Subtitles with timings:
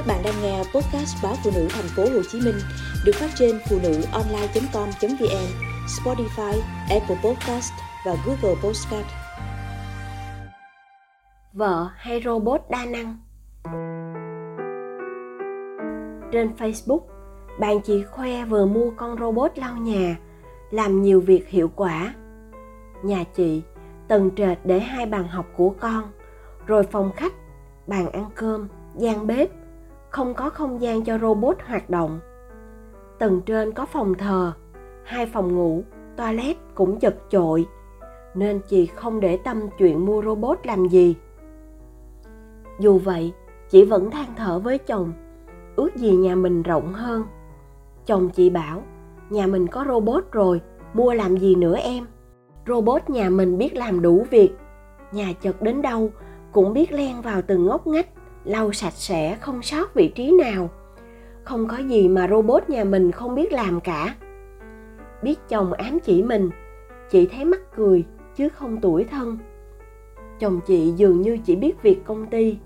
[0.00, 2.54] Các bạn đang nghe podcast báo phụ nữ thành phố Hồ Chí Minh
[3.04, 5.46] được phát trên phụ nữ online.com.vn,
[5.86, 7.72] Spotify, Apple Podcast
[8.06, 9.06] và Google Podcast.
[11.52, 13.16] Vợ hay robot đa năng?
[16.32, 17.00] Trên Facebook,
[17.58, 20.16] bạn chị khoe vừa mua con robot lau nhà,
[20.70, 22.14] làm nhiều việc hiệu quả.
[23.02, 23.62] Nhà chị,
[24.08, 26.04] tầng trệt để hai bàn học của con,
[26.66, 27.32] rồi phòng khách,
[27.86, 29.50] bàn ăn cơm, gian bếp,
[30.10, 32.20] không có không gian cho robot hoạt động.
[33.18, 34.52] Tầng trên có phòng thờ,
[35.04, 35.82] hai phòng ngủ,
[36.16, 37.66] toilet cũng chật chội,
[38.34, 41.16] nên chị không để tâm chuyện mua robot làm gì.
[42.80, 43.32] Dù vậy,
[43.68, 45.12] chị vẫn than thở với chồng,
[45.76, 47.24] ước gì nhà mình rộng hơn.
[48.06, 48.82] Chồng chị bảo,
[49.30, 50.60] nhà mình có robot rồi,
[50.94, 52.06] mua làm gì nữa em?
[52.66, 54.50] Robot nhà mình biết làm đủ việc,
[55.12, 56.10] nhà chật đến đâu
[56.52, 58.08] cũng biết len vào từng ngóc ngách
[58.44, 60.70] lau sạch sẽ, không sót vị trí nào.
[61.44, 64.14] Không có gì mà robot nhà mình không biết làm cả.
[65.22, 66.50] Biết chồng ám chỉ mình,
[67.10, 68.04] chị thấy mắc cười,
[68.36, 69.38] chứ không tuổi thân.
[70.38, 72.58] Chồng chị dường như chỉ biết việc công ty.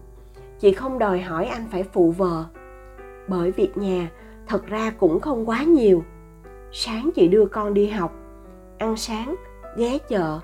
[0.61, 2.45] Chị không đòi hỏi anh phải phụ vợ.
[3.28, 4.11] Bởi việc nhà,
[4.47, 6.05] thật ra cũng không quá nhiều.
[6.72, 8.12] Sáng chị đưa con đi học,
[8.78, 9.34] ăn sáng,
[9.77, 10.41] ghé chợ,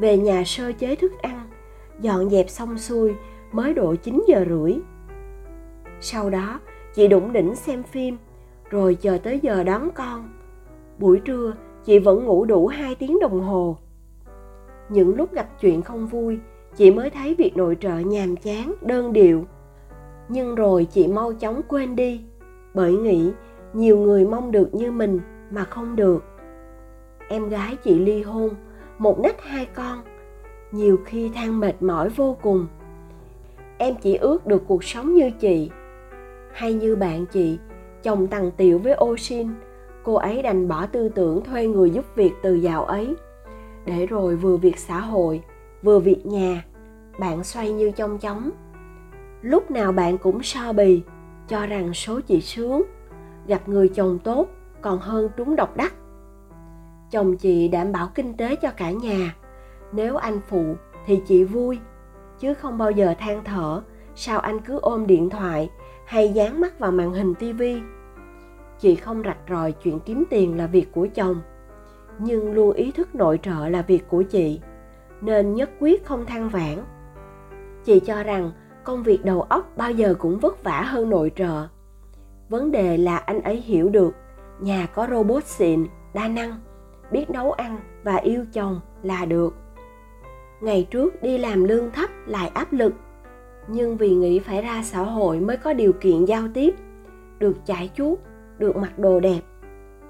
[0.00, 1.46] về nhà sơ chế thức ăn,
[2.00, 3.14] dọn dẹp xong xuôi
[3.52, 4.74] mới độ 9 giờ rưỡi.
[6.00, 6.60] Sau đó,
[6.94, 8.16] chị đụng đỉnh xem phim,
[8.70, 10.28] rồi chờ tới giờ đón con.
[10.98, 13.76] Buổi trưa, chị vẫn ngủ đủ 2 tiếng đồng hồ.
[14.88, 16.38] Những lúc gặp chuyện không vui,
[16.76, 19.44] chị mới thấy việc nội trợ nhàm chán, đơn điệu.
[20.28, 22.20] Nhưng rồi chị mau chóng quên đi,
[22.74, 23.32] bởi nghĩ
[23.72, 26.24] nhiều người mong được như mình mà không được.
[27.28, 28.50] Em gái chị ly hôn,
[28.98, 29.98] một nách hai con,
[30.72, 32.66] nhiều khi than mệt mỏi vô cùng
[33.82, 35.70] em chỉ ước được cuộc sống như chị.
[36.52, 37.58] Hay như bạn chị,
[38.02, 39.48] chồng tằng tiểu với ô xin,
[40.02, 43.14] cô ấy đành bỏ tư tưởng thuê người giúp việc từ giàu ấy.
[43.86, 45.42] Để rồi vừa việc xã hội,
[45.82, 46.64] vừa việc nhà,
[47.18, 48.50] bạn xoay như trong chóng.
[49.42, 51.02] Lúc nào bạn cũng so bì,
[51.48, 52.82] cho rằng số chị sướng,
[53.46, 54.48] gặp người chồng tốt
[54.80, 55.94] còn hơn trúng độc đắc.
[57.10, 59.36] Chồng chị đảm bảo kinh tế cho cả nhà,
[59.92, 60.74] nếu anh phụ
[61.06, 61.78] thì chị vui
[62.42, 63.82] chứ không bao giờ than thở.
[64.14, 65.70] Sao anh cứ ôm điện thoại
[66.06, 67.80] hay dán mắt vào màn hình tivi
[68.82, 71.40] chị không rạch ròi chuyện kiếm tiền là việc của chồng,
[72.18, 74.60] nhưng luôn ý thức nội trợ là việc của chị,
[75.20, 76.84] nên nhất quyết không than vãn.
[77.84, 78.50] Chị cho rằng
[78.84, 81.66] công việc đầu óc bao giờ cũng vất vả hơn nội trợ.
[82.48, 84.14] Vấn đề là anh ấy hiểu được
[84.60, 86.60] nhà có robot xịn, đa năng,
[87.10, 89.54] biết nấu ăn và yêu chồng là được
[90.62, 92.92] ngày trước đi làm lương thấp lại áp lực.
[93.68, 96.74] Nhưng vì nghĩ phải ra xã hội mới có điều kiện giao tiếp,
[97.38, 98.18] được chải chuốt,
[98.58, 99.40] được mặc đồ đẹp,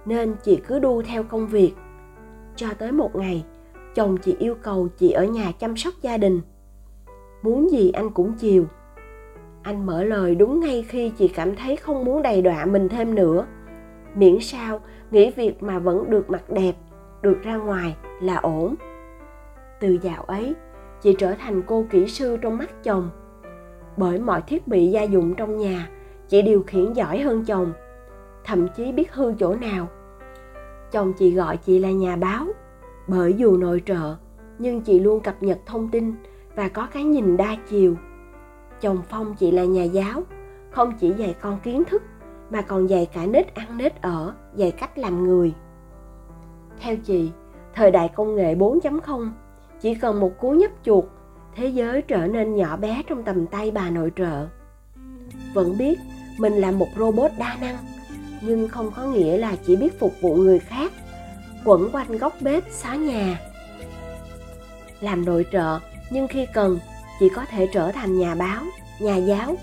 [0.04, 1.72] nên chị cứ đu theo công việc.
[2.56, 3.44] Cho tới một ngày,
[3.94, 6.40] chồng chị yêu cầu chị ở nhà chăm sóc gia đình.
[7.42, 8.64] Muốn gì anh cũng chiều.
[9.62, 13.14] Anh mở lời đúng ngay khi chị cảm thấy không muốn đầy đọa mình thêm
[13.14, 13.46] nữa.
[14.14, 14.80] Miễn sao
[15.10, 16.72] nghĩ việc mà vẫn được mặc đẹp,
[17.22, 18.74] được ra ngoài là ổn
[19.82, 20.54] từ dạo ấy,
[21.00, 23.10] chị trở thành cô kỹ sư trong mắt chồng.
[23.96, 25.88] Bởi mọi thiết bị gia dụng trong nhà,
[26.28, 27.72] chị điều khiển giỏi hơn chồng,
[28.44, 29.88] thậm chí biết hư chỗ nào.
[30.92, 32.46] Chồng chị gọi chị là nhà báo,
[33.08, 34.16] bởi dù nội trợ,
[34.58, 36.14] nhưng chị luôn cập nhật thông tin
[36.56, 37.96] và có cái nhìn đa chiều.
[38.80, 40.22] Chồng phong chị là nhà giáo,
[40.70, 42.02] không chỉ dạy con kiến thức,
[42.50, 45.54] mà còn dạy cả nết ăn nết ở, dạy cách làm người.
[46.80, 47.32] Theo chị,
[47.74, 49.30] thời đại công nghệ 4.0
[49.82, 51.04] chỉ cần một cú nhấp chuột,
[51.56, 54.46] thế giới trở nên nhỏ bé trong tầm tay bà nội trợ.
[55.54, 55.98] Vẫn biết
[56.38, 57.76] mình là một robot đa năng,
[58.40, 60.92] nhưng không có nghĩa là chỉ biết phục vụ người khác,
[61.64, 63.40] quẩn quanh góc bếp xá nhà.
[65.00, 66.78] Làm nội trợ, nhưng khi cần,
[67.20, 68.62] chỉ có thể trở thành nhà báo,
[69.00, 69.56] nhà giáo,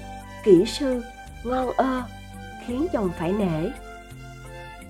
[0.43, 1.01] kỹ sư,
[1.43, 2.03] ngon ơ,
[2.65, 3.69] khiến chồng phải nể.